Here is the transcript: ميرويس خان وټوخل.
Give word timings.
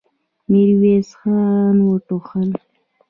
ميرويس 0.51 1.09
خان 1.19 1.75
وټوخل. 1.89 2.49